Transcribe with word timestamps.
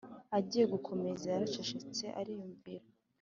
agiye 0.37 0.65
gukomeza 0.73 1.25
yaracecetse 1.33 2.05
ariyumvira 2.19 2.85